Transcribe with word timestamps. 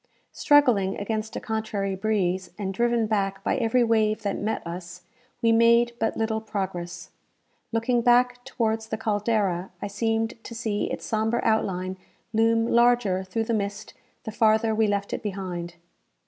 Struggling 0.31 0.97
against 0.97 1.35
a 1.35 1.39
contrary 1.39 1.93
breeze, 1.95 2.49
and 2.57 2.73
driven 2.73 3.05
back 3.05 3.43
by 3.43 3.55
every 3.57 3.83
wave 3.83 4.23
that 4.23 4.35
met 4.39 4.65
us, 4.65 5.03
we 5.43 5.51
made 5.51 5.93
but 5.99 6.17
little 6.17 6.41
progress. 6.41 7.11
Looking 7.71 8.01
back 8.01 8.43
towards 8.43 8.87
the 8.87 8.97
"Caldera," 8.97 9.69
I 9.79 9.85
seemed 9.85 10.43
to 10.43 10.55
see 10.55 10.85
its 10.89 11.05
sombre 11.05 11.39
outline 11.43 11.97
loom 12.33 12.65
larger 12.65 13.23
through 13.23 13.43
the 13.43 13.53
mist 13.53 13.93
the 14.23 14.31
farther 14.31 14.73
we 14.73 14.87
left 14.87 15.13
it 15.13 15.21
behind. 15.21 15.75